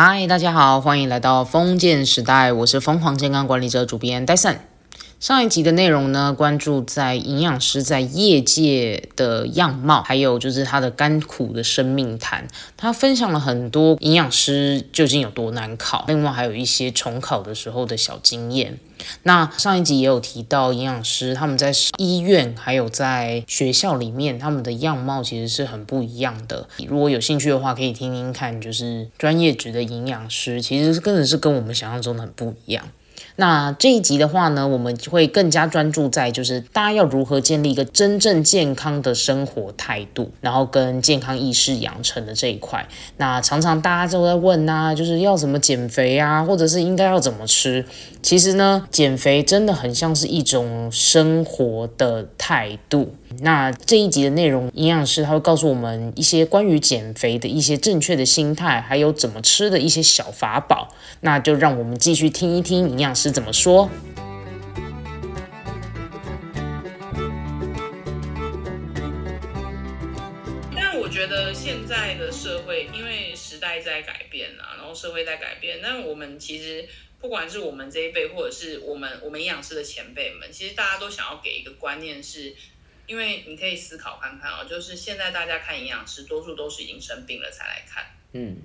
[0.00, 4.60] 嗨，大家好，欢迎来到封建时代，我是疯狂健康管理者主编戴森。
[5.20, 12.46] 上一集的内容呢，关注在营养师在业界的样貌，还有就是他的甘苦的生命谈。
[12.76, 18.78] 他分享了很多营养师究竟有多难考，另外还有一些重考的时候的小经验。
[19.24, 26.68] 那上一集也有提到，营养师他们在医院还有在学校里面，他们的样貌其实是很不一样的。
[26.86, 32.84] 如果有兴趣的话，可以听听看，就是专业职的营养师，其实真的是跟我们想象中的很不一样。
[33.40, 42.84] 那这一集的话呢，我们会更加专注在就是大家要如何建立一个真正健康的生活态度，然后跟健康意识养成的这一块。
[43.18, 47.84] 那常常大家都在问呐，就是要怎么减肥啊，或者是应该要怎么吃？
[48.28, 53.16] 其实呢，减肥真的很像是一种生活的态度。
[53.40, 60.94] 那这一集的内容，营养师他会告诉我们一些关于减肥的一些正确的心态，还有怎么吃的一些小法宝。
[61.22, 63.88] 那就让我们继续听一听营养师怎么说。
[70.76, 76.84] 但我觉得现在的社会，因为时代在改变啊，然后社会在改变，那我们其实
[77.20, 82.54] 不管是我们这一辈，或者是我们我们营养师的前辈们，其实大家都想要给一个观念是。
[83.08, 88.58] 因为你可以思考看看啊，就是现在大家看营养师，多数都是已经生病了才来看，嗯，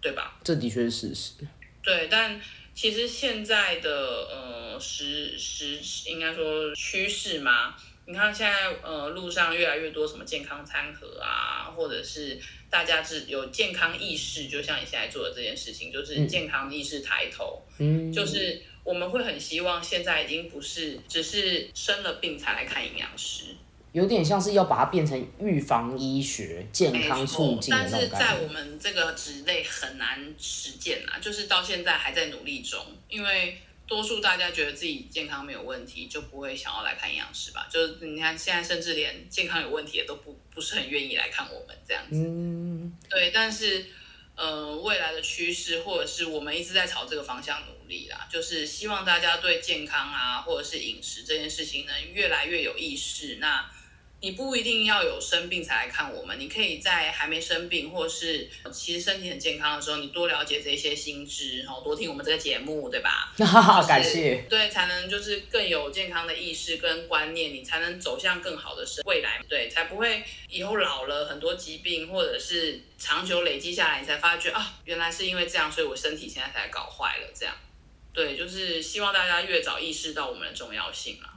[0.00, 0.36] 对吧？
[0.42, 1.46] 这的确是事实。
[1.80, 2.42] 对，但
[2.74, 3.92] 其实现在的
[4.32, 5.78] 呃时时
[6.10, 12.38] 应该说趋势嘛，你看现在呃路上越来越多什么健康餐盒啊，或者是
[12.68, 23.44] 大家是有健康意识，就像你现在做的这件事情，就是健康意识抬头，嗯，就是我们会很希望现在已经不是只是生了病才来看营养师。
[23.92, 32.84] 有点像是要把它变成预防医学、健康促进但是在我们这个职类很难实践啊，就是到现在还在努力中。
[33.08, 33.56] 因为
[33.86, 37.68] 多数大家觉得自己健康没有问题，就不会想要来看营养师吧？
[37.70, 42.16] 就是你看现在，甚至连健康有问题的都不不是很愿意来看我们这样子。
[42.16, 43.30] 嗯，对。
[43.30, 43.86] 但是
[44.36, 53.36] 呃，未来的趋势或者是我们一直在朝这个方向努力啦，就是希望大家对健康啊，或者是饮食这件事情呢，越来越有意识。
[53.36, 53.70] 那
[54.24, 63.34] 你不一定要有生病才来看我们，你可以在还没生病，或是其实身体很健康的时候，你多了解这些新知，然后多听我们这个节目，对吧？
[63.86, 64.46] 感谢。
[64.48, 77.54] 对，才能就是更有健康的意识跟观念，你才能走向更好的生未来，对，才不会以后老了很多疾病，或者是长久累积下来，你才发觉啊，原来是因为这样，所以我身体现在才搞坏了这样。
[78.14, 81.34] 对，就是希望大家越早意识到我们的重要性啊。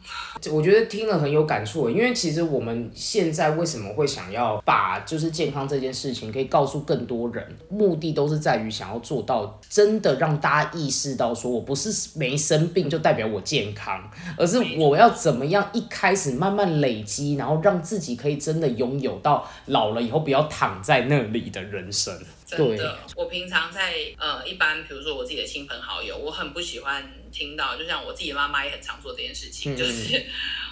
[0.52, 11.90] 我觉得听了很有感触，因为其实我们现在为什么会想要把就是健康这件事情可以告诉更多人，目的都是在于想要做到真的让大家意识到，说我不是
[12.20, 22.16] 没生病就代表我健康，而是我要怎么样一开始慢慢累积，然后让自己可以真的拥有到老了以后不要躺在那里的人生。
[22.47, 30.25] 真的，我平常在呃，一般比如说我自己的亲朋好友，我很不喜欢听到，就像我自己的妈妈也很常做这件事情，就是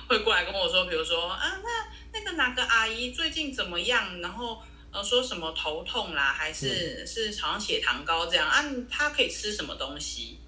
[0.08, 4.22] 会过来跟我说，比如说啊，那那个哪个阿姨最近怎么样？
[4.22, 8.64] 然后呃，说什么头痛啦，还是是好像血糖高这样啊？
[8.90, 10.40] 她可以吃什么东西？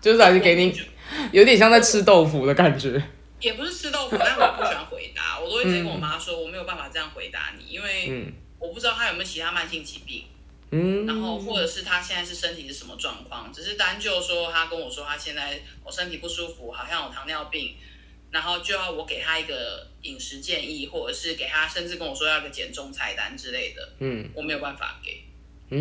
[0.00, 0.80] 就是还是给你
[1.32, 3.02] 有点像在吃豆腐的感觉，
[3.40, 8.32] 也不是吃豆腐，但我不喜欢回答，我都会直接跟我妈说，我没有办法这样回答你，因为。
[8.58, 10.24] 我不知道他有没有其他慢性疾病，
[10.70, 17.74] 嗯，然后或者是他现在是身体是什么状况，只是单就说他跟我说他现在我身体不舒服，好像有糖尿病，
[18.30, 25.24] 然后就要我给他一个饮食建议，或者是给他甚至跟我说要个减重菜单之类的，嗯，我没有办法给，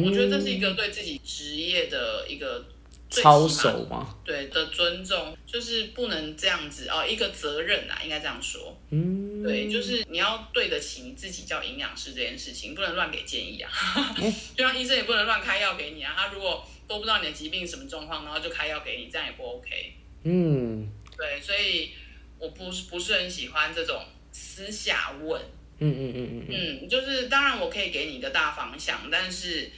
[0.03, 2.65] 我觉得这是一个对自己职业的一个。
[3.09, 4.17] 操守吗？
[4.25, 8.77] 对的，尊重就是不能这样子哦，一个责任啊，应该这样说。
[8.89, 13.71] 嗯，对，就是你要对得起你自己叫营养师这件事情，不能乱给建议啊。
[14.55, 19.93] 就像医生也不能乱开药给你啊，他如果都不知道你的疾病什么状况，然后就开药给你，这样也不 OK。
[20.23, 21.91] 嗯，对，所以
[22.39, 25.41] 我不是不是很喜欢这种私下问。
[25.79, 29.71] 嗯嗯嗯嗯嗯，就是当然我可以给你一个大方向，但是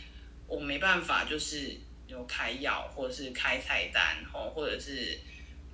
[0.48, 1.78] 我没办法就是。
[2.10, 5.16] 有开药，或者是开菜单，哦，或者是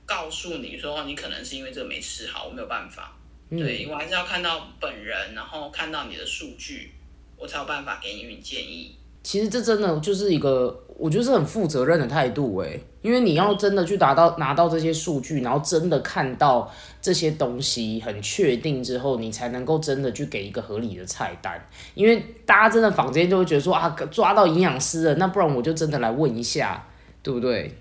[0.05, 3.14] 告诉你说你可能是因为这个没吃好，我没有办法。
[3.50, 6.92] 对我还是要看到本人，然后看到你的数据，
[7.38, 8.95] 我才有办法给你建议。
[9.24, 16.71] 其实这真的就是一个，我觉得是很负责任的态度哎，因为你要真的去达到拿到这些数据，然后真的看到
[17.01, 21.68] 这些东西很确定之后，你才能够真的去给一个合理的菜单。
[21.95, 26.88] 因为大家真的坊间就会觉得说啊，抓到营养师了，那不然我就真的来问一下，
[27.24, 27.75] 对不对？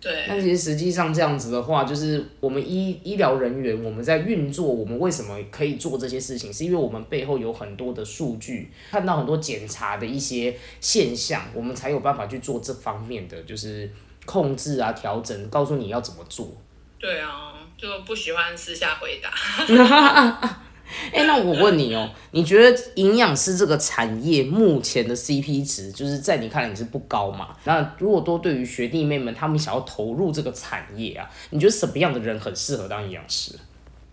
[0.00, 13.90] 对，但其实实际上这样子的话，就是我们医医疗人员我们在运作，我们为什么可以做这些事情，是因为我们背后有很多的数据，看到很多检查的一些现象，我们才有办法去做这方面的就是
[14.24, 16.50] 控制啊、调整，告诉你要怎么做。
[16.98, 19.30] 对啊，就不喜欢私下回答。
[21.12, 27.56] 哎，那我问你哦，你觉得营养师这个产业目前的 CP 值，就是在你看来你是不高嘛？
[27.64, 33.52] 那如果多对于学弟妹们，他们想要投入这个产业啊，你觉得什么样的人很适合当营养师？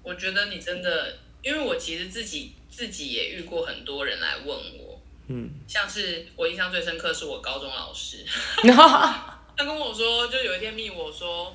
[0.03, 8.18] 我觉得你真的，因为我其实自己自己也遇过很多人来问我，嗯，像是我印象最深刻是我高中老师，
[9.57, 11.53] 他跟我说，就有一天密我说。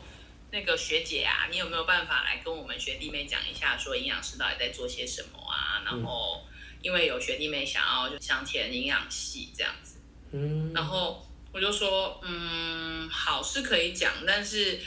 [0.53, 5.83] 那个学姐啊，你有没有办法来跟我们学弟妹讲一下，说营养师到底在做些什么啊？
[5.83, 6.45] 然后，
[6.83, 9.97] 因为有学弟妹想要就想填营养系这样子，
[10.33, 14.79] 嗯，然后我就说，嗯，好是可以讲，但是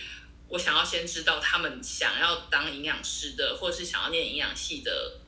[0.50, 5.20] 我想要先知道他们想要当营养师的，或是想要念营养系的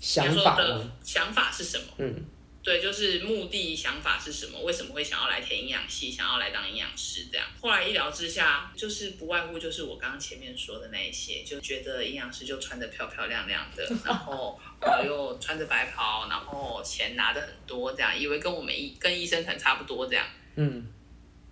[0.00, 1.84] 想法的想法是什么？
[1.98, 2.24] 嗯。
[2.62, 4.60] 对，就是目的想法是什么？
[4.60, 7.46] 为什么会想要来填营养系，想要来当营养师这样？
[7.60, 20.26] 后来一聊之下，就是不外乎就是我刚刚前面说的那一些，就觉得营养师就穿的漂漂亮亮的，然后呃又穿着白袍，然后钱拿的很多，这样以为跟我们医跟医生可能差不多这样。
[20.56, 20.86] 嗯。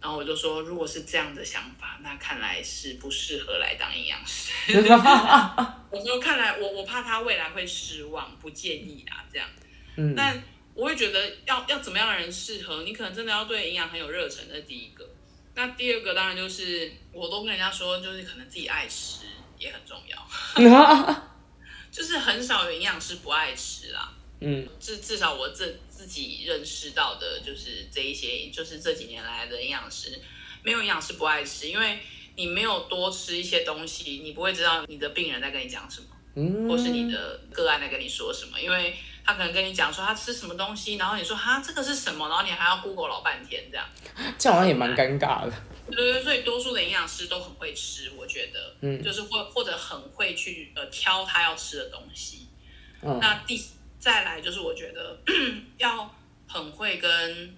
[0.01, 4.53] 然后我就说，如果是这样的想法，那看来是不适合来当营养师。
[5.91, 9.49] 我说，看来我我怕他未来会失望，不建议啊这样。
[9.97, 10.15] 嗯。
[10.15, 10.41] 但
[10.79, 15.05] 我会觉得要要怎么样的人适合你，可能真的要对营养很有热忱，这是第一个。
[15.57, 19.27] 那第二个当然就是，我都跟人家说，就是可能自己爱吃
[19.59, 20.31] 也很重要。
[21.91, 24.15] 就是很少有营养师不爱吃啦。
[24.41, 30.17] 嗯，至至少我这自己认识到的，就是这一些，就是这几年来的营养师，
[30.63, 31.99] 没有营养师不爱吃，因为
[32.37, 38.95] 你没有多吃一些东西，你不会知道你的病人在跟你讲什么，嗯，或是你的个案在跟你说什么，因为。
[39.29, 43.87] 他可能跟你讲说他吃什么东西，然后你说哈这个是什么，然后你还要 Google 老半天这样，
[44.39, 45.53] 这样好像也蛮尴尬的。
[45.91, 52.47] 对对，所以多数的营养师都很会吃，我觉得，嗯，就是或或者很会去呃挑他要吃的东西。
[53.03, 53.63] 嗯，那第
[53.99, 55.21] 再来就是我觉得
[55.77, 56.11] 要
[56.47, 57.55] 很会跟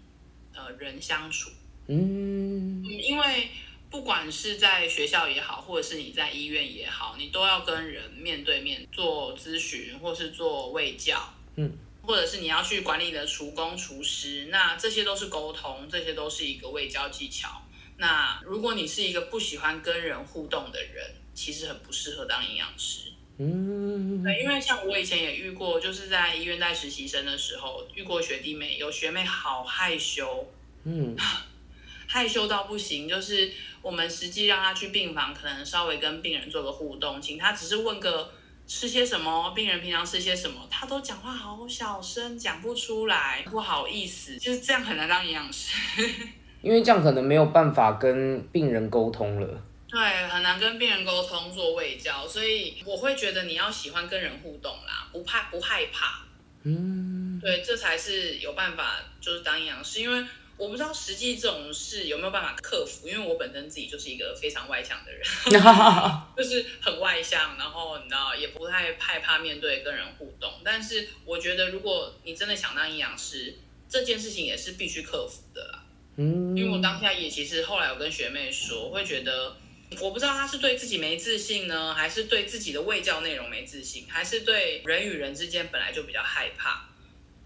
[0.52, 1.50] 呃人相处，
[1.86, 3.48] 嗯，因为
[3.88, 11.32] 不管是在学校也好，或者是你在医院也好，你都要跟人面对面做咨询或是做卫教。
[11.60, 17.62] 嗯，或者是你要去管理的厨工、厨师，那这些都是沟通，这些都是一个未交技巧。
[17.98, 23.12] 那如果你是一个不喜欢跟人互动的人，其实很不适合当营养师。
[23.36, 30.50] 嗯，对，因为像我以前也遇过，就是在医院带实习生的时候，遇过学弟妹，有学妹好害羞，
[30.84, 31.14] 嗯，
[32.08, 33.06] 害羞到不行。
[33.06, 33.52] 就是
[33.82, 38.32] 我们实际让她去病房，可能稍微跟病人做个互动，请她只是问个。
[38.70, 39.50] 吃些什么？
[39.50, 40.64] 病人平常吃些什么？
[40.70, 45.74] 他都讲话好小声，讲不出来，不好意思，就是这样很难当营养师。
[46.62, 49.60] 因为这样可能没有办法跟病人沟通了。
[49.88, 56.22] 对，很难跟病人沟通做胃教，所以我会觉得你要喜欢跟人互动啦，不怕不害怕。
[56.62, 60.24] 嗯，对，这才是有办法就是当营养师，因为。
[60.60, 65.22] 我不知道实际这种事有没有办法克服，因为我本身自己就是一个非常外向的人，
[66.36, 70.52] 就是很外向，然后你知道也不太害怕面对跟人互动。
[70.62, 73.56] 但是我觉得，如果你真的想当营养师，
[73.88, 75.82] 这件事情也是必须克服的啦。
[76.16, 79.56] 嗯，因为我当下也其实后来有跟学妹说，我会觉得
[79.98, 86.89] 我不知道她是对自己没自信呢，还是对自己的卫教内容没自信，还是对人与人之间本来就比较害怕。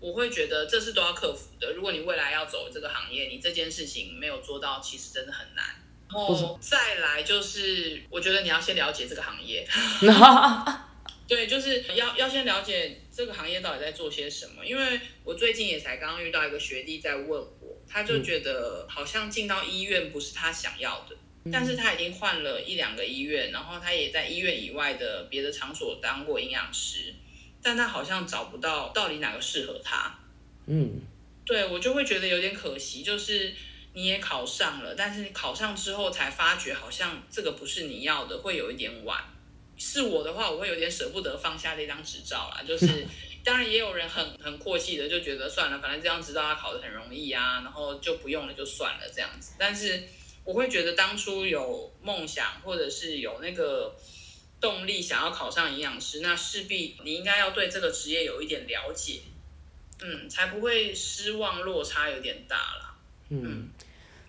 [0.05, 1.73] 我会觉得这是都要克服的。
[1.73, 5.65] 如果你未来要走这个行业，你这件事情没有做到，其实真的很难。
[6.11, 9.67] 然后再来就是，我觉得你要先了解这个行业。
[11.27, 14.67] 对，就是要要先了解这个行业到底在做些什么。
[14.67, 21.17] 因为我最近也才刚刚遇到一个学弟在问我，他就觉得好像进到医院不是他想要的，
[21.51, 27.15] 但是他已经换了一两个医院，然后他也在医院以外的别的场所当过营养师。
[27.65, 30.15] 但他好像找不到到底哪个适合他，
[30.67, 31.01] 嗯，
[31.47, 33.55] 对我就会觉得有点可惜，就是
[33.95, 39.25] 你也考上了，但是你考上之后才发觉好像这个不是你要的，会有一点晚。
[39.77, 43.07] 是我的话，我会有点舍不得放下这张执照啦，就是
[43.43, 49.55] 当然也有人很很阔气的，就觉得算了，反正这张执照他考的很容易啊，然后就不用了就算了这样子。
[49.59, 50.05] 但是
[50.45, 53.97] 我会觉得当初有梦想或者是有那个
[54.65, 59.21] 动力想要考上营养师，那势必你应该要对这个职业有一点了解，
[60.01, 62.97] 嗯，才不会失望落差有点大啦。
[63.29, 63.69] 嗯。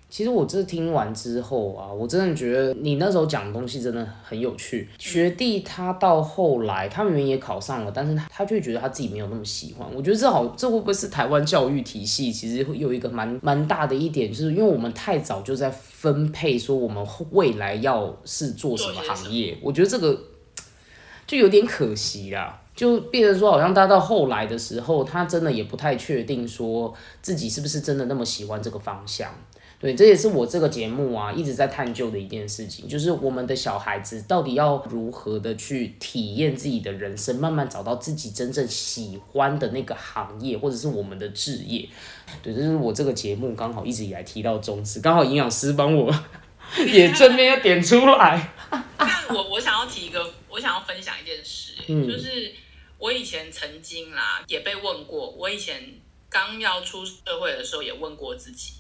[0.10, 4.88] 其实我这听完之后啊，我真的觉得你那时候讲的东西真的很有趣。
[4.98, 9.86] 学弟他到后来，他明明也考上了，但是他他却觉得他自己没有那么喜欢。
[9.94, 20.18] 我觉得这好，这会不会是台湾教育体系其实会有一个蛮蛮大的一点，就是因为我们太早就在分配说我们未来要是做什么行业，我觉得这个
[21.28, 22.62] 就有点可惜啦。
[22.76, 29.34] 就变成说，好像他到后来的时候，他真的也不太确定说自己是不是真的那么喜欢这个方向。
[29.78, 41.88] 对，这也是我这个节目啊一直在探究的一件事情，就是我们的小孩子到底要如何的去体验自己的人生，慢慢找到自己真正喜欢的那个行业，或者是我们的职业。
[42.42, 46.12] 对，这是我这个节目刚好一直以来提到宗旨，刚好营养师帮我
[46.88, 48.54] 也正面要点出来。
[48.98, 52.52] 但我我想要提一个，我想要分享一件事，就是
[52.98, 55.84] 我以前曾经啦也被问过，我以前
[56.30, 58.72] 刚要出社会的时候也问过自己。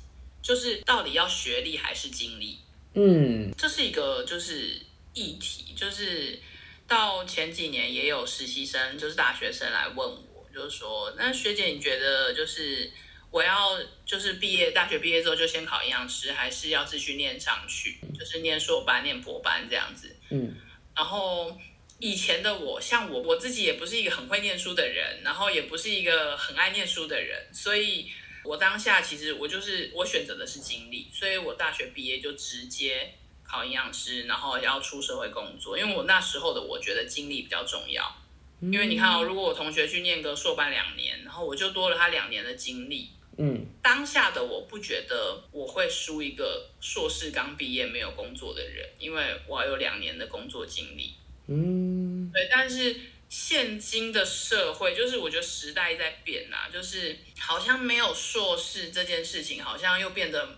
[0.46, 2.60] 就是到底要学历还是经历？
[2.94, 4.80] 嗯，这是一个就是
[5.16, 5.74] 议题。
[5.76, 6.40] 就是
[6.88, 12.92] 到前几年也有实习生，就是大学生来问我，就是说，那学姐你觉得就是
[13.32, 20.16] 我要就是毕业大学毕业之后就先考营养师，还是要继续念上去，就是念硕班、念博班这样子？
[20.30, 20.56] 嗯，
[20.96, 21.60] 然后
[21.98, 28.12] 以前的我，像我我自己也不是一个很会念书的人，然后也不是一个很爱念书的人，所以。
[28.46, 35.78] 我当下其实我就是我选择的是经历，所以我大学毕业就直接考营养师，然后要出社会工作。
[35.78, 38.16] 因为我那时候的我觉得经历比较重要，
[38.62, 43.10] 因为你看哦，如果我同学去念个硕班两年，然后我就多了他两年的经历。
[43.38, 51.16] 嗯，当下的我不觉得我会输一个硕士刚毕业没有工作的人，因为我有两年的工作经历。
[51.48, 52.96] 嗯，对，但是。
[53.30, 60.58] 现今的社会，就是我觉得时代在变呐，就是好像没有硕士这件事情，好像又变得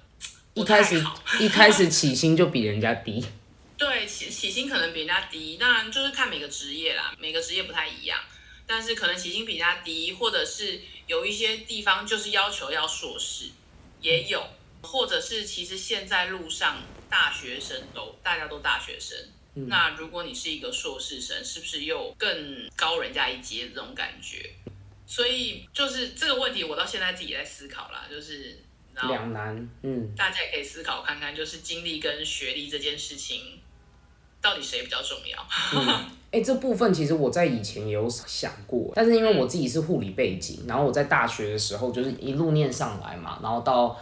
[0.53, 1.03] 一开始
[1.39, 3.25] 一开始起薪就比人家低。
[3.77, 8.19] 对，起起薪可能比人家低，当然就是看每个职业啦，每个职业不太一样，
[8.65, 13.51] 但是可能起薪比人家低，或者是有一些地方就是要求要硕士，
[14.01, 14.43] 也有，
[14.81, 19.15] 或者是其实现在路上大学生都大家都大学生。
[19.65, 22.29] 那如果你是一个硕士生，是不是又更
[22.75, 24.49] 高人家一阶这种感觉？
[25.05, 28.57] 所以就是这个问题，我到现在自己在思考啦，就是
[29.07, 29.55] 两难。
[29.81, 33.59] 嗯，大家也可以思考看看，就是经历跟学历这件事情，
[34.41, 35.47] 到底谁比较重要？
[36.29, 43.97] 哎，这部分其实我在以前也有想过，但是因为我自己是护理背景，然后我在大学的时候就是一路念上来嘛，然后到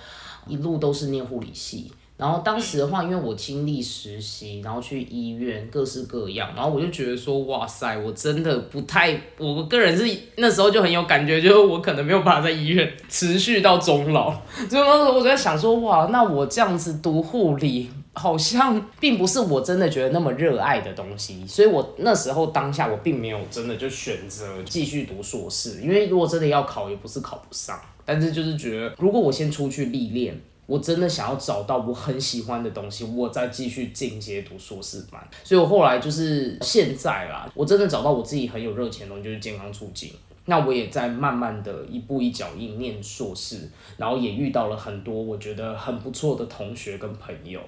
[0.47, 1.91] 一路都是念护理系。
[2.17, 14.31] 然后当时的话，因为我经历实习，然后去医院各式各样，然后我就觉得说，哇塞，我真的不太，我个人是那时候就很有感觉，就是我可能没有办法在医院持续到终老。
[14.69, 21.45] 所以那时候我在想说，哇，那我这样子读护理，好像并不是我真的觉得那么热爱的东西。
[21.45, 30.39] 所以我那时候当下我并没有真的就选择继续读硕士，因为如果真的要考，也不是考不上，但是就是觉得如果我先出去历练。
[30.65, 35.21] 我真的想要找到我很喜欢的东西，我再继续进阶读硕士班。
[35.43, 40.11] 所以我后来就是现在啦，我真的找到我自己很有热情的东西，就是健康促进。
[40.47, 43.67] 那我也在慢慢的一步一脚印念硕士，
[43.97, 47.59] 然后也遇到了很多我觉得很不错的同学跟朋友。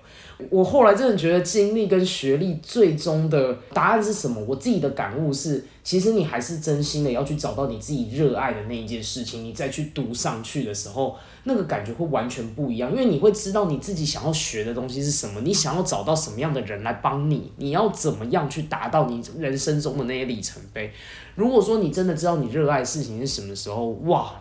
[0.52, 4.40] 我后来真的觉得经历跟学历最终的答案是什么？
[4.48, 11.16] 我自己的感悟是，其实你还是真心的要去找到你自己热爱的那一件事情，你再去读上去的时候，
[11.46, 12.92] 那个感觉会完全不一样。
[12.92, 20.92] 因为你会知道你自己想要学的东西是什么，你想要找到什么样的人来帮你，你要怎么样去达到你人生中的那些里程碑。
[21.36, 24.34] 如果说你真的知道你热爱的事情是什么时候，哇，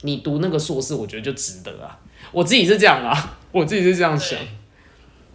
[0.00, 2.00] 你读那个硕士，我觉得就值得啊！
[2.32, 4.38] 我自己是这样啊，我自己是这样想。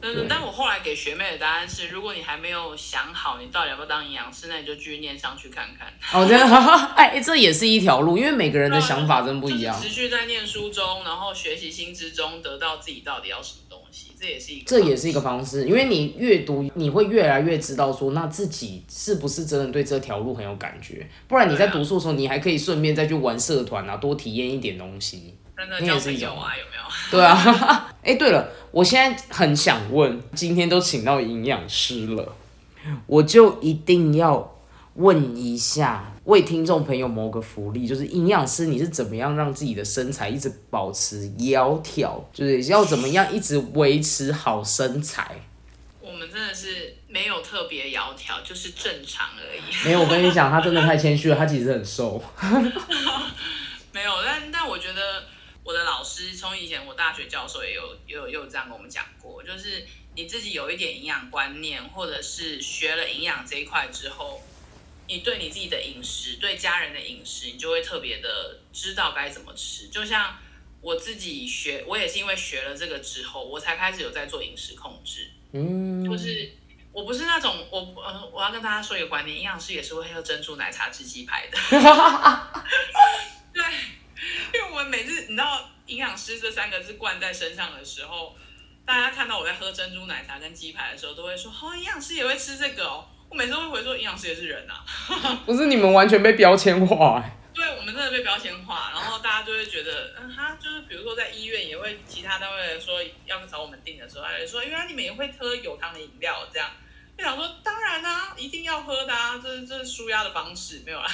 [0.04, 5.88] 嗯，但我后来给学妹的答案是，如果你还没有想好你到底要不要当营养师，那你就继续念上去看看。
[6.14, 6.46] 哦，真的，
[6.96, 9.82] 哎，这也是一条路，因为每个人的想法真不一样。
[9.82, 15.66] 持续在念书中，然后学习心知中，得到自己到底要什么东西，这也是一个，这也是一个方式。
[15.66, 21.08] 因为你越读，你会越来越知道说，那自己是不是真的对这条路很有感觉？
[21.30, 25.36] 不然你在读书的时候，你还可以顺便再去玩社团啊，多体验一点东西。
[25.82, 26.54] 你也是有啊？
[26.58, 26.84] 有没有？
[27.12, 27.90] 对啊。
[28.04, 32.36] 哎，对了，我现在很想问，今天都请到营养师了，
[33.08, 34.56] 我就一定要
[34.96, 45.42] 问一下，为听众朋友谋个福利，就是营养师你是怎么样让自己的身材一直保持窈窕，就是要怎么样一直维持好身材？
[46.02, 49.62] 我们真的是没有特别窈窕，就是正常而已。
[49.86, 52.22] 没有，我跟你讲，他真的太谦虚了，他其实很瘦。
[53.94, 55.24] 没有，但但我觉得
[55.64, 64.42] 我的老师从以前我大学教授也有也有也有这样跟我们讲过，就是你自己有一点营养观念，或者是学了营养这一块之后。
[65.06, 69.90] 你对你自己的饮食，对家人的饮食，你就会特别的知道该怎么吃。
[69.90, 70.38] 就像
[70.80, 75.30] 我自己学，我也是因为学了这个之后，我才开始有在做饮食控制。
[75.52, 76.54] 嗯，就是
[76.94, 81.58] 我不是那种我呃，我要跟大家说一个观念，营养师也是会喝珍珠奶茶吃鸡排的。
[83.54, 83.62] 对，
[84.54, 88.36] 因为我们每次你知道营养师这三个字灌在身上的时候，
[88.86, 93.06] 大家看到我在喝珍珠奶茶跟鸡排的时候，都会说：哦，营养师也会吃这个哦。
[93.30, 94.84] 我每次会回说，营养师也是人啊，
[95.46, 97.24] 不是你们完全被标签化。
[97.54, 106.68] 对，我们真的被标签化，然后大家就会觉得，嗯，他就是比如说在医院也会其他单位说要找我们订的时候，他就说，原来你们也会喝有糖的饮料，这样，
[107.16, 111.08] 就想说，当然啊，一定要喝的啊，这是这是舒压的方式，没有啦，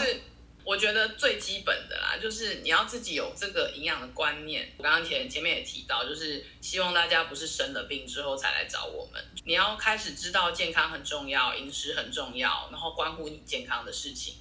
[0.00, 0.22] 是。
[0.64, 4.72] 我觉得最基本的啦，就是你要自己有这个营养的观念。
[4.76, 9.22] 我刚刚前前面也提到，就是希望大家不是生了病之后才来找我们。
[9.44, 14.34] 你要开始知道健康很重要，饮食很重要，然后关乎你健康的事情。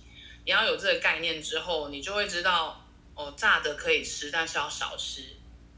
[0.46, 2.86] 你要有这个概念之后，你就会知道
[3.16, 5.24] 哦，炸的可以吃，但是要少吃。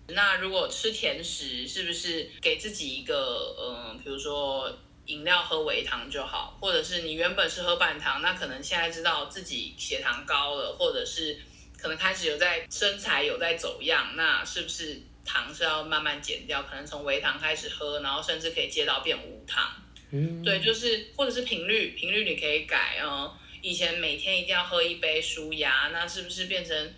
[0.07, 4.77] 那如果吃甜食，是不是给自己一个嗯，比如说。
[5.05, 11.39] 饮料喝微糖就好，或者是你原本是喝半糖，那可能现在知道自己血糖高了，或者是
[11.77, 16.63] 可能开始有在身材有在走样，那是不是糖是要慢慢减掉？
[16.63, 19.71] 可能从微糖开始喝，然后甚至可以接到变无糖。
[20.11, 23.37] 嗯，对，就是或者是频率，频率你可以改哦。
[23.61, 26.93] 以前每天一定要喝一杯舒压，那是不是变成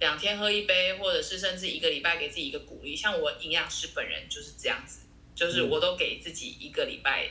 [0.00, 2.94] 两天喝一杯，或者是甚至一个礼拜给自己一个鼓励？
[2.94, 5.00] 像我营养师本人就是这样子，
[5.34, 7.28] 就是我都给自己一个礼拜。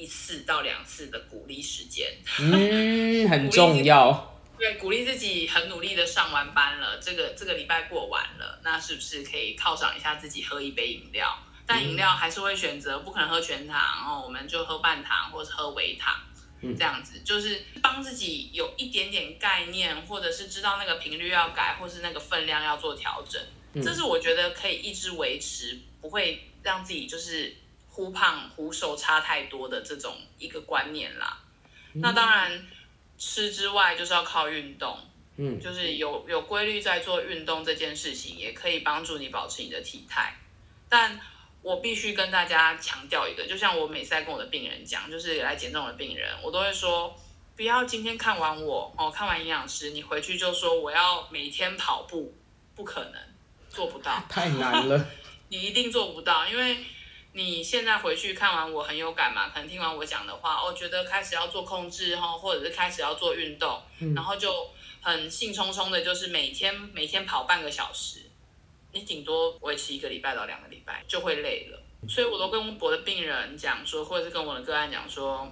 [0.00, 2.08] 一次到两次的鼓励时间，
[2.40, 4.26] 嗯， 很重要。
[4.58, 11.38] 对，鼓励自己很努力的上完班了，这个这个礼拜过完了，那是不是可以犒赏一下自己，喝一杯饮料？
[11.66, 16.14] 但饮料还是会选择，不可能喝全糖哦，我们就喝半糖或者喝微糖，
[16.62, 23.40] 这样子就是帮自己有一点点概念，或者是知道那个频率要改，或是那个分量要做调整。
[23.82, 27.56] 这是我觉得可以一直维持，不会让自己就是。
[28.00, 31.38] 忽胖忽瘦差太多的这种一个观念啦，
[31.92, 32.66] 那当然
[33.18, 34.98] 吃之外就是要靠运动，
[35.36, 40.34] 嗯，就是有有规律在做运动这件事情，也可以帮助你保持你的体态。
[40.88, 41.20] 但
[41.60, 47.14] 我必须跟大家强调一个，就像我每次在跟我的病人讲，就是来减重的病人，我都会说，
[47.54, 52.34] 不要今天看完我哦，看完营养师，你回去就说我要每天跑步，
[52.74, 53.20] 不可能，
[53.68, 55.06] 做不到，太难了，
[55.50, 56.78] 你一定做不到，因为。
[57.32, 59.48] 你现在回去看完我很有感嘛？
[59.50, 63.80] 可能听完我讲的话，哦，觉得开始要做控制哈，或者是开始要做运动，
[64.16, 64.68] 然后就
[65.00, 68.28] 很兴冲冲的，就是每天每天跑半个小时，
[68.92, 71.80] 你顶多维持一个礼拜到两个礼拜就会累了。
[72.08, 75.48] 所以我都跟我的病人讲说，或者是跟我的个案讲说，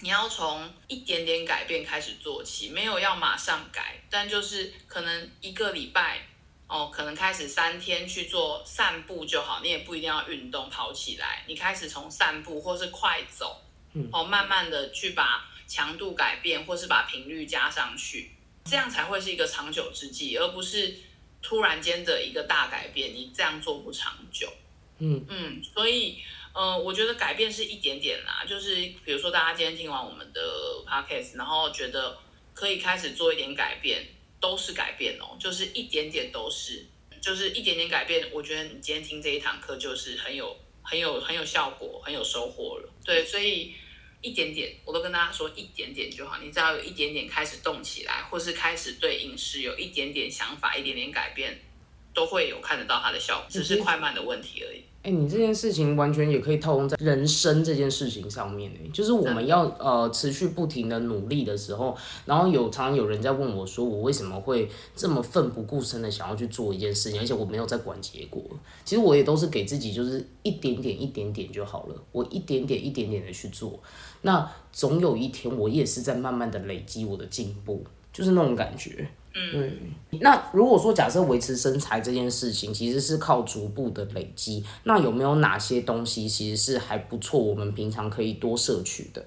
[0.00, 6.26] 你要从一点点改变开始做起，没有要马上改，但就是可能一个礼拜。
[6.68, 13.62] 哦，可能开始三天去做散步就好，你也不一定要运动跑起来，你开始从散步或是快走，
[14.12, 18.32] 哦，慢慢的去把强度改变，或是把频率加上去，
[18.64, 20.96] 这样才会是一个长久之计，而不是
[21.40, 24.52] 突然间的一个大改变，你这样做不长久。
[24.98, 26.18] 嗯嗯，所以，
[26.52, 28.74] 呃，我觉得改变是一点点啦，就是
[29.04, 30.40] 比如说大家今天听完我们的
[30.84, 32.18] podcast，然后觉得
[32.54, 34.04] 可以开始做一点改变。
[34.40, 36.84] 都是改变哦，就是一点点都是，
[37.20, 38.28] 就是一点点改变。
[38.32, 42.92] 我觉得你今天听这一堂课就是很有、很有、很有效果，很有收获了。
[43.04, 43.74] 对，所以
[44.20, 46.38] 一点点，我都跟大家说一点点就好。
[46.42, 51.58] 你只要有一点点开始动起来，或是开始对饮食有一点点想法、一点点改变，
[52.12, 54.82] 都会有看得到它的效果，只是快慢的问题而已。
[55.06, 68.42] 哎，你这件事情完全也可以套用在人生这件事情上面诶，就是我们要呃持续不停的努力的时候，然后有常常有人在问我说，我为什么会这么奋不顾身的想要去做一件事情，而且我没有在管结果。
[68.84, 73.78] 其实我也都是给自己就是一点点一点点就好了，我一点点一点点的去做，
[74.22, 79.08] 那总有一天我也是在慢慢的累积我的进步，就是那种感觉。
[79.38, 89.22] 嗯，那如果说假设维持身材这件事情其实是靠逐步的累积，那有没有哪些东西其实是还不错，我们平常可以多摄取的？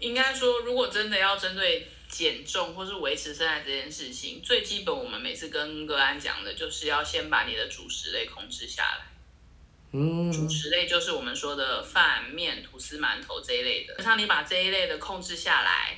[0.00, 9.06] 应该说，如果真的要针对减重或是维持身材这件事情，最基本我们每次跟个案讲的就是要先把你的主食类控制下来。
[9.92, 14.02] 嗯，主食类就是我们说的饭、面、吐司、馒头这一类的。
[14.02, 15.96] 像你把这一类的控制下来，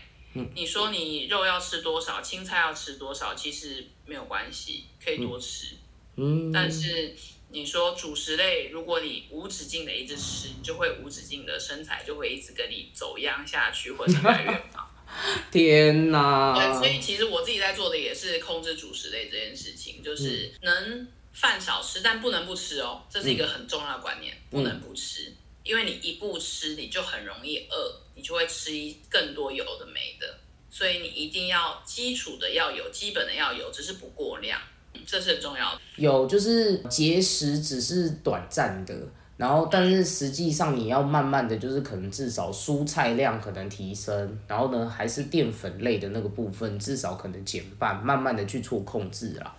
[0.55, 5.77] 你说你肉要吃多少，青菜要吃多少，其实没有关系，可以多吃。
[6.16, 7.14] 嗯，但是
[7.51, 14.88] 你说主食类，如果你无止境的一直吃，你就会无止境的身材就会一直跟你走样下去，或者是越来越胖。
[15.53, 16.55] 天哪！
[16.55, 25.33] 对，所以其实我自己在做的也是控制主食类这件事情，就是能饭少吃，但不能不吃哦，这是一个很重要的观念，不能不吃，
[25.66, 28.70] 因为你一不吃，你就很容易饿，你就会吃
[29.11, 30.38] 更多有的没的，
[30.70, 34.61] 所以你一定要基础的要有，基本的要有，只是不过量，
[35.05, 35.81] 这是很重要的。
[35.96, 38.94] 有就是节食只是短暂的，
[39.37, 49.57] 然后但是实际上你要慢慢的就是可能至少蔬菜量可能提升，然后呢还是淀粉类的那个部分至少可能减半，慢慢的去做控制啦，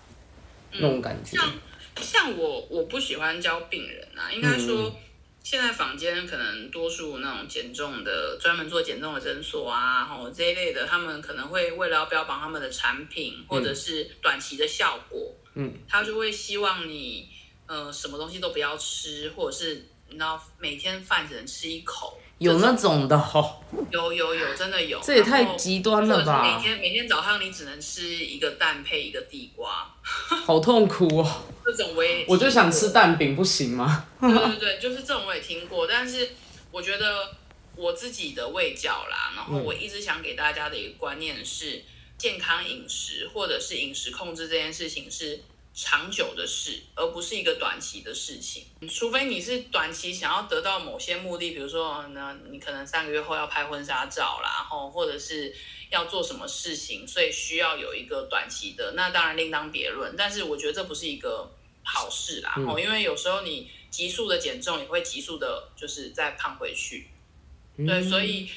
[0.72, 1.36] 那种感觉。
[1.36, 1.54] 像
[2.00, 4.90] 像我我不喜欢教病人啊，应该说。
[5.50, 17.30] 现在坊间可能多数那种减重的，专门做减重的诊所啊，吼这一类的，他们可能会为了要标榜他们的产品或者是短期的效果，嗯，他就会希望你
[17.66, 19.76] 呃什么东西都不要吃，或者是
[20.10, 23.56] 你知道每天饭只能吃一口，有那种的哦，
[23.90, 26.44] 有有有真的有，这也太极端了吧？
[26.44, 29.92] 每天每天早上你只能吃一个蛋配一个地瓜，
[30.46, 31.42] 好痛苦哦。
[31.66, 34.06] 这种我也我就想吃蛋饼，不行吗？
[34.22, 36.30] 对对对，就是这种我也听过，但是
[36.72, 37.36] 我觉得
[37.76, 41.84] 我自己的味教啦，然后我一直想给大家的一个观念是，
[42.18, 45.42] 健康饮食或者是饮食控制这件事情是
[45.78, 48.66] 长久的事，而不是一个短期的事情。
[48.90, 55.56] 除非你是短期想要得到某些目的，比如说呢，你可能三个月后要拍婚纱照啦，然后或者是
[55.92, 60.16] 要做什么事情，所以需要有一个短期的，那当然另当别论。
[60.18, 61.52] 但是我觉得这不是一个。
[61.90, 67.08] 好事啦，哦，因为有时候你急速的减重，也会急速的，就是再胖回去。
[67.78, 68.50] 对，所以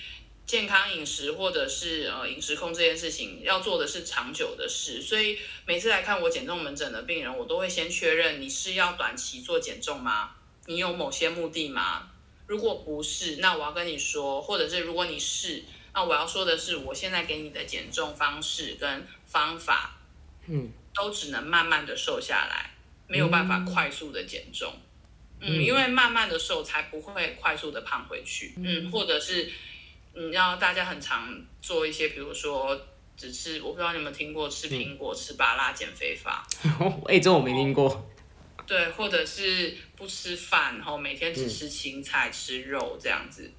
[0.51, 5.01] 健康饮食或者是呃饮食控这件事情，要做的是长久的事。
[5.01, 10.33] 所以每次来看我减重门诊的病人，我都会先确认你是要短期做减重吗？
[10.67, 12.11] 你有某些目的吗？
[12.49, 15.63] 如果不是，那我要跟你说，或者是如果你是，
[15.95, 20.01] 那我要说的是，我现在给你的减重方式跟方法，
[20.49, 22.75] 嗯，都只能慢慢的瘦下来。
[23.07, 24.73] 没有办法快速的减重，
[25.41, 29.51] 嗯，因为慢慢的瘦才不会快速的胖回去，嗯，或者是
[30.15, 31.29] 你要大家很常
[31.61, 32.79] 做一些，比如说
[33.17, 36.47] 只吃，我不知道你有没有听过吃苹果、吃芭拉减肥法，
[37.07, 38.11] 哎，这我没听过，
[38.67, 43.51] 对，或者是不吃饭，然后每天只吃青菜、吃肉这样子，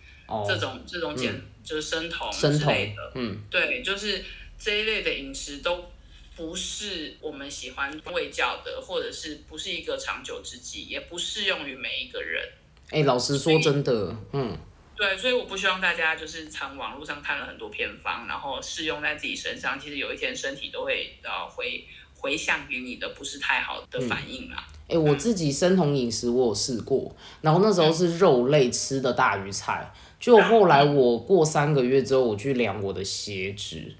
[0.47, 4.23] 这种这种减就是生酮之类的，嗯，对，就是
[4.57, 5.91] 这一类的饮食都。
[6.33, 12.49] 不是我们喜欢喂教的，或者是不是一个长久之计，也不适用于每一个人。
[12.89, 14.57] 哎，老实说，真的，嗯，
[14.95, 21.83] 对，所以我不希望大家就是从网络上看了很多偏方，然后试用在自己身上，其实有一天身体都会呃回
[22.15, 24.63] 回向给你的不是太好的反应啦。
[24.87, 33.95] 哎，我自己生酮饮食我有试过，然后那时候是肉类吃的大鱼菜，就后来我过三个月之后，我去量我的血脂。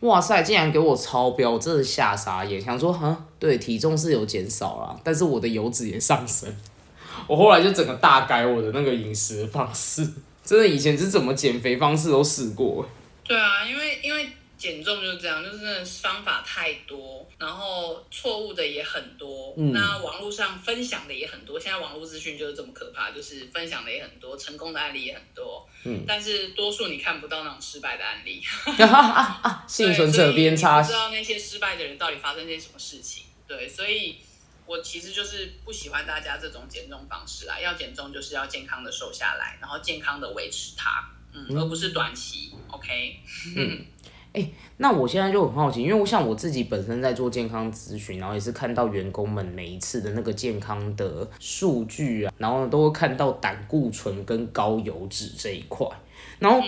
[0.00, 0.42] 哇塞！
[0.42, 2.60] 竟然给我超标，真的吓傻眼。
[2.60, 6.54] 想说，哈，对，体重是有减少了，但是我的油脂也上升。
[7.26, 10.06] 我后来就整个大改我的那个饮食方式，
[10.44, 12.88] 真的以前是怎么减肥方式都试过。
[13.24, 14.28] 对啊，因为因为。
[14.56, 19.52] 减重就是这样，就是方法太多，然后错误的也很多。
[19.58, 25.68] 嗯那网络上分享的也很多，现在网络资讯就是这么可怕，就是分享的也很多，成功的案例也很多。
[25.84, 28.42] 嗯，但是多数你看不到那种失败的案例。
[29.68, 30.80] 幸存者偏差。
[30.80, 33.24] 不知道那些失败的人到底发生些什么事情？
[33.46, 34.16] 对，所以
[34.66, 37.60] 我其实就是不喜欢大家这种减重方式啦。
[37.60, 42.52] 要减重就是要健康的瘦下来，然后健康的维持它，嗯，而不是短期。
[42.68, 43.20] OK。
[43.56, 43.84] 嗯。
[44.32, 55.86] 哎，那我现在就很好奇，因为我想我自己本身在做健康咨询，然后也是看到员工们每一次的那个健康的数据啊，然后都会看到胆固醇跟高油脂这一块，
[56.40, 56.60] 然后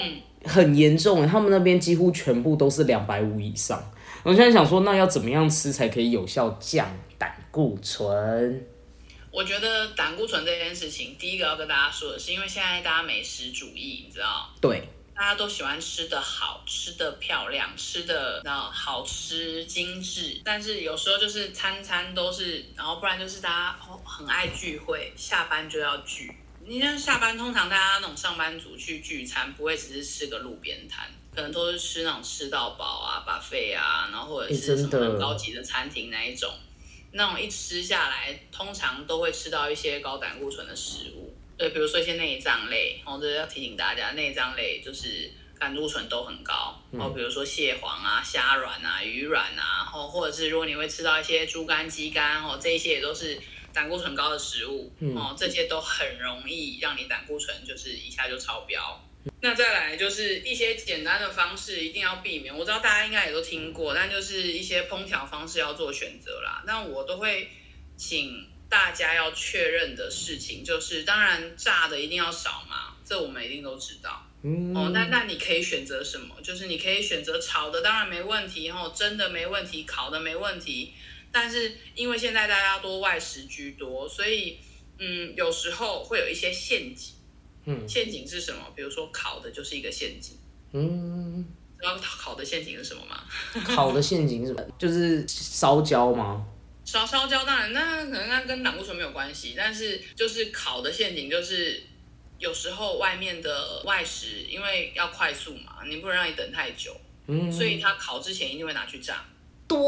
[0.46, 3.82] 很严重，他们那边几乎全部都是两百五以上。
[4.22, 8.66] 我现在想说，那要怎么样吃才可以有效降胆固醇？
[9.30, 14.48] 我觉得胆固醇这件事情，第一个要跟大家说的是，因为现在大家美食主义，你知道？
[14.60, 14.88] 对。
[15.18, 26.30] 大家都喜欢吃的好，吃的漂亮，吃的那好吃精致，但是有时候就是餐餐都是，然后不然就是大家很爱聚会，下班就要聚，
[26.68, 36.52] 你像下班，通常大家那种上班族去聚餐，不会只是吃个路边摊，可能都是吃那种吃到饱啊、把费啊，然后或者是什么很高级的餐厅那一种。
[37.12, 53.40] 那种一吃下来，通常都会吃到一些高胆固醇的食物，对，比如说一些内脏类，哦，这要提醒大家，内脏类就是胆固醇都很高，哦，比如说蟹黄啊、虾软啊、鱼软啊，然哦，或者是如果你会吃到一些猪肝、鸡肝，哦，这一些也都是。
[53.76, 59.04] 胆固醇高的食物，哦，这些都很容易让你胆固醇就是一下就超标。
[59.42, 66.62] 那再来就是一些简单的方式一定要避免，我知道大家应该也都听过，但就是一些烹调方式要做选择啦。
[66.66, 67.50] 那我都会
[67.98, 74.22] 请大家要确认的事情就是，当然炸的一定要少嘛，这我们一定都知道。
[74.74, 76.34] 哦，那那你可以选择什么？
[76.42, 80.94] 就是你可以选择炒的，当然没问题，然后蒸的没问题，烤的没问题。
[81.32, 84.58] 但是因为现在大家多外食居多，所以
[84.98, 87.14] 嗯，有时候会有一些陷阱。
[87.66, 88.72] 嗯，陷阱是什么？
[88.76, 90.38] 比如说烤的就是一个陷阱。
[90.72, 91.44] 嗯，
[91.78, 93.24] 知道烤的陷阱是什么吗？
[93.64, 94.62] 烤的陷阱是什么？
[94.78, 96.46] 就是烧焦吗？
[96.84, 99.54] 烧烧焦当然，那可能那跟胆固醇没有关系。
[99.56, 101.82] 但是就是烤的陷阱，就是
[102.38, 106.96] 有时候外面的外食，因为要快速嘛，你不能让你等太久。
[107.26, 109.24] 嗯，所以他烤之前一定会拿去炸。
[109.68, 109.78] 对，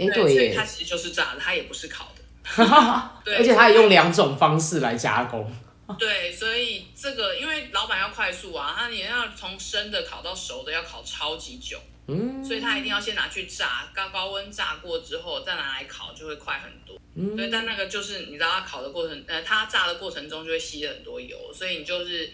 [0.00, 2.22] 哎，对，所以它其实就是炸的，它也不是烤的。
[3.24, 5.50] 对，而且它也用两种方式来加工。
[5.98, 11.78] 对，所以这个因为老板要快速啊，他也要从生的烤到熟的，要烤超级久。
[12.08, 16.98] 嗯，所以他一定要先拿去炸，高高温炸过之后再拿来烤，就会快很多。
[17.14, 22.28] 嗯，对，但那个就是你知道，它烤的过程，呃，它炸的过程中就会吸了很多油，所以你就是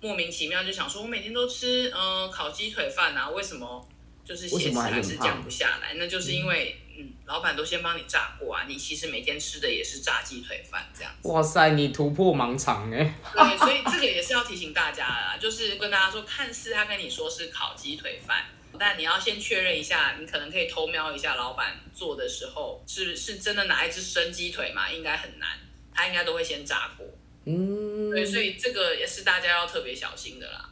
[0.00, 3.88] 莫名其妙就想说，我每天都吃嗯烤鸡腿饭啊，为什么？
[4.28, 11.28] 就是血脂还是降不下来，那就是因为嗯，老板都先帮你炸过啊，你其实每天吃的也是炸鸡腿饭这样子。
[11.28, 13.14] 哇塞，你突破盲肠哎！
[13.32, 18.44] 对，所以这个也是要提醒大家啦，就是跟大家说，看似他跟你说是烤鸡腿饭，
[18.78, 24.90] 但你要先确认一下，你可能可以偷瞄一下老板做的时候是是真的拿一只生鸡腿嘛？
[24.92, 25.48] 应该很难，
[25.94, 27.06] 他应该都会先炸过。
[27.46, 30.67] 嗯，对，所以这个也是大家要特别小心的啦。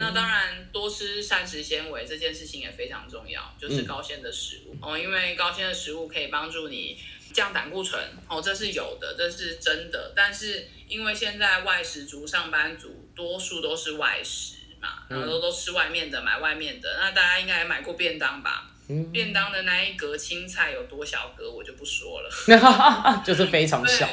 [0.00, 6.98] 那当然，多吃膳食纤维这件事情也非常重要，就是高纤的食物哦，因为高纤的食物可以帮助你
[7.34, 10.12] 降胆固醇哦，这是有的，这是真的。
[10.16, 16.96] 但是因为现在外食族、上班族多数都是外食嘛，然后都都吃外面的，买外面的。
[16.98, 18.70] 那大家应该也买过便当吧？
[19.12, 22.30] 便当的那一格青菜有多小格，我就不说了，
[23.24, 24.08] 就是非常小。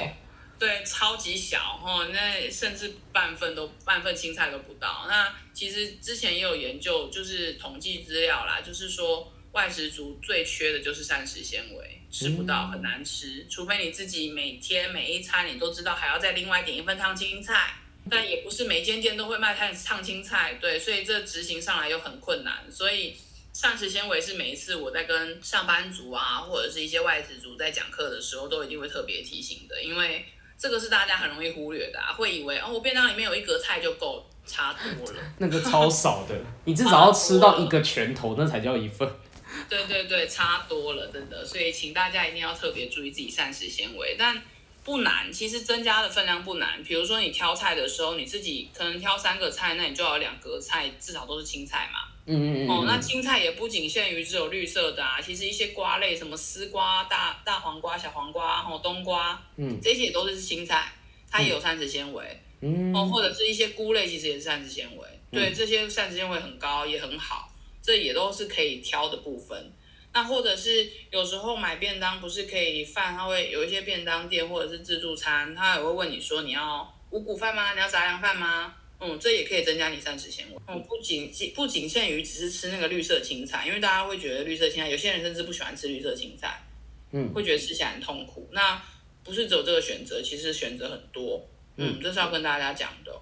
[0.60, 5.06] 对，超级小哈，那甚至半份都半份青菜都不到。
[5.08, 17.76] 那其实之前也有研究，就是统计资料啦，就是说外食族最缺的就是膳食纤维，吃不到很难吃，除非你自己每天每一餐你都知道还要再另外点一份烫青菜，
[18.10, 22.66] 但也不是每间店都会卖烫烫青菜，对，所以这执行上来又很困难。
[22.72, 23.16] 所以
[23.54, 30.26] 膳食纤维是每一次我在跟上班族啊，或者是一些外食族在讲课的时候，都一定会特别提醒的，因为。
[30.58, 35.20] 这个是大家很容易忽略的啊，会以为哦，我便当里面有一格菜就够，差多了。
[35.38, 39.08] 那个超少的， 你至少要吃到一个拳头，那才叫一份。
[39.70, 41.46] 对对对，差多了，真的。
[41.46, 44.42] 所以请大家一定要特别注意自己膳食纤维，但
[44.84, 46.84] 不难，其实增加的分量不难。
[46.84, 52.00] 比如说你挑菜的时候，你自己可能挑三个菜，那你就要两格菜，至少都是青菜嘛。
[52.28, 52.70] 嗯嗯嗯。
[52.70, 60.92] 哦，那青菜也不仅限于只有绿色的啊，其实一些瓜类，什么丝瓜、大大黄瓜、小黄瓜、哦冬瓜，嗯，这些也都是青菜，
[61.32, 62.42] 它也有膳食纤维。
[62.62, 62.94] 嗯。
[62.94, 65.08] 哦，或者是一些菇类，其实也是膳食纤维。
[65.32, 69.74] 对，这些膳食纤维很高，也很好，这也都是可以挑的部分。
[70.14, 77.74] 那或者是有时候买便当不是可以饭，它会有一些便当店或者是自助餐，它也会问你说你要五谷饭吗？
[77.74, 78.74] 你要杂粮饭吗？
[79.00, 80.58] 嗯，这也可以增加你膳食纤维。
[80.68, 86.64] 嗯，不仅不仅限于只是吃那个绿色青菜，因为大家会觉得绿色青菜，有些人甚至不喜欢吃绿色青菜，
[87.12, 88.50] 嗯，会觉得吃起来很痛苦。
[88.52, 88.82] 那
[89.24, 91.48] 不是只有这个选择，其实选择很多。
[91.76, 93.14] 嗯，这是要跟大家讲的。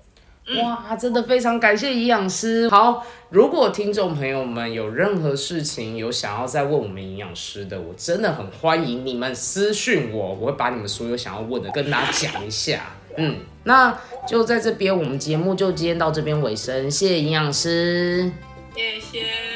[0.62, 2.70] 哇，真的非常感谢营养师。
[2.70, 12.96] 好，如果听众朋友们有任何事情有想要再问我们营养师的，我真的很欢迎你们私讯我，我会把你们所有想要问的跟大家讲一下。
[13.18, 13.98] 嗯，那
[14.28, 18.32] 就在这边，我们节目就今天到这边尾声，谢谢营养师，
[18.76, 19.55] 谢谢。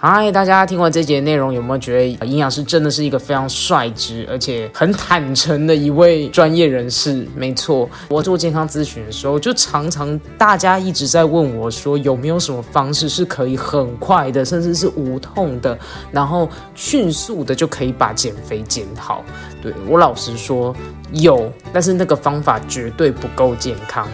[0.00, 7.26] 嗨，大家听完这节内容有没有觉得营养师真的是一个非常率直而且很坦诚的一位专业人士？
[7.34, 15.76] 没错，我做健康咨询的时候，就常常大家一直在问我说，有没有什么方式是可以很快的，甚至是无痛的，
[16.12, 19.24] 然后迅速的就可以把减肥减好？
[19.60, 20.72] 对我老实说
[21.10, 24.06] 有，但是那个方法绝对不够健康。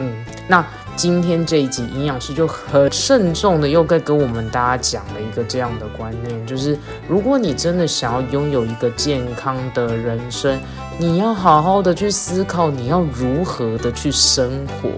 [0.00, 0.12] 嗯，
[0.48, 0.66] 那。
[0.96, 10.60] 今天这一集，营养师就很慎重的又在跟我们大家讲了一个这样的观念，就是如果你真的想要拥有一个健康的人生，
[10.98, 14.90] 你要好好的去思考你要如何的去生活。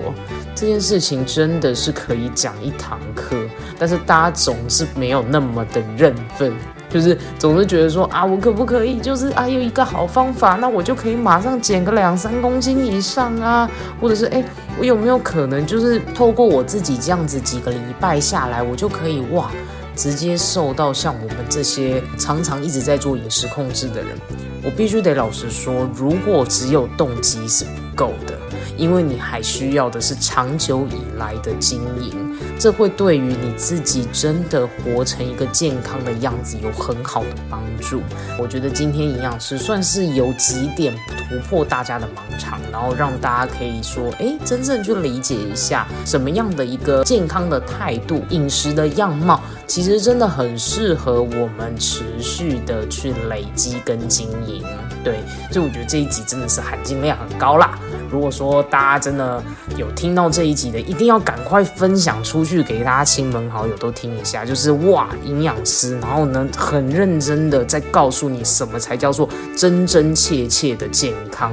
[0.55, 3.37] 这件事情真的是可以讲一堂课，
[3.79, 6.53] 但是大家总是没有那么的认份。
[6.91, 9.01] 就是总是觉得说啊，我可不可以？
[9.01, 14.45] 就是啊，有一个好方法，那我就可以马上减个两三公斤以上啊，或者是哎，
[14.83, 19.49] 我有没有可能就是透过我自己这样子几个礼拜下来，我就可以哇，
[19.95, 24.19] 直接瘦到像我们这些常常一直在做饮食控制的人？
[24.61, 28.37] 我必须得老实说，如果只有动机是不够的。
[28.77, 38.01] 因为你还需要的是长久以来的经营，这会对于你自己真的活成一个健康的样子有很好的帮助。
[38.39, 54.65] 我觉得今天营养师算是有几点突破大家的盲肠，然后让大家可以说，哎，真正去理解一下什么样的一个健康的态度、饮食的样貌，其实真的很适合我们持续的去累积跟经营。
[55.03, 55.19] 对，
[55.51, 57.77] 所以我觉得这一集真的是含金量很高啦。
[58.09, 59.43] 如果说大家真的
[59.77, 64.43] 有听到这一集的，一定要赶快分享出出去，给大家亲朋好友都听一下。
[64.43, 71.53] 就是哇，营养师，然后呢，很认真的在告诉你什么才叫做真真切切的健康。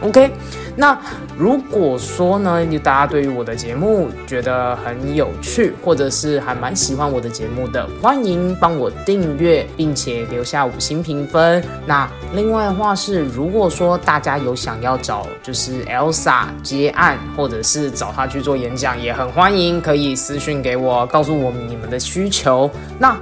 [0.00, 0.30] OK。
[0.76, 0.98] 那
[1.38, 11.62] 如果说呢，大家对于我的节目觉得很有趣，或者是还蛮喜欢我的节目的，欢迎帮我订阅，并且留下五星评分。
[11.86, 22.70] 那另外的话是，如果说大家有想要找就是 Elsa 接案，或者是找他去做演讲，也很欢迎，可以私讯给我，告诉我你们的需求。
[22.98, 23.16] 那。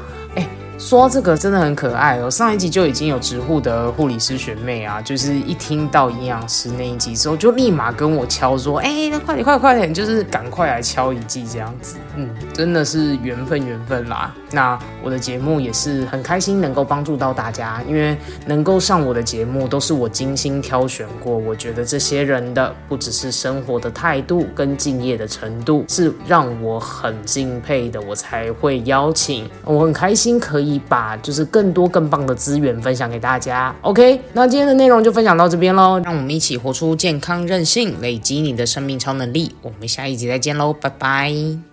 [0.82, 2.28] 说这个真的很可爱哦！
[2.28, 14.34] 上一集就已经有植护的护理师学妹啊，就是一听到营养师那一集之后，就立马跟我敲说：“哎，那快点，快快点，就是赶快来敲一季这样子。”嗯，真的是缘分缘分啦。
[14.52, 29.48] 那我的节目也是很开心能够帮助到大家，因为能够上我的节目都是我精心挑选过，我觉得这些人的不只是生活的态度跟敬业的程度是让我很敬佩的，我才会邀请。
[29.64, 30.80] 我很开心可以。
[30.88, 33.74] 把就是更多更棒的资源分享给大家。
[33.80, 39.54] OK，那今天的内容就分享到这边喽，让我们一起活出健康任性，累积你的生命超能力。
[39.62, 41.71] 我们下一集再见喽，拜拜。